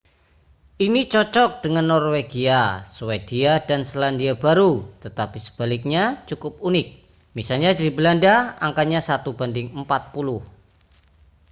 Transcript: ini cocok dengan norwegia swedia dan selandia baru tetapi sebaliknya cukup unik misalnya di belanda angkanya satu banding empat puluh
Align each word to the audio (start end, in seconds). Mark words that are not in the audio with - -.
ini 0.85 1.01
cocok 1.13 1.51
dengan 1.63 1.85
norwegia 1.93 2.61
swedia 2.93 3.53
dan 3.69 3.81
selandia 3.91 4.33
baru 4.45 4.73
tetapi 5.03 5.37
sebaliknya 5.47 6.03
cukup 6.29 6.53
unik 6.69 6.87
misalnya 7.37 7.71
di 7.79 7.85
belanda 7.97 8.35
angkanya 8.67 8.97
satu 9.09 9.29
banding 9.39 9.67
empat 9.81 10.01
puluh 10.13 10.39